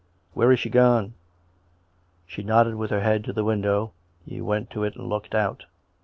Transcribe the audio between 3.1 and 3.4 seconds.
to